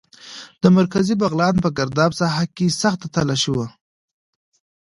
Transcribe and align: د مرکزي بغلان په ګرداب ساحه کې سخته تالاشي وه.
د 0.61 0.63
مرکزي 0.77 1.13
بغلان 1.21 1.55
په 1.63 1.69
ګرداب 1.77 2.11
ساحه 2.19 2.45
کې 2.55 2.75
سخته 2.81 3.07
تالاشي 3.15 3.51
وه. 3.55 3.67